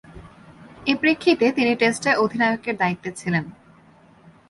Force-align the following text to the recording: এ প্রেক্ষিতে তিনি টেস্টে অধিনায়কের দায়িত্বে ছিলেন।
এ 0.87 0.93
প্রেক্ষিতে 0.95 1.45
তিনি 1.51 1.71
টেস্টে 1.75 2.11
অধিনায়কের 2.15 2.75
দায়িত্বে 2.77 3.09
ছিলেন। 3.11 3.45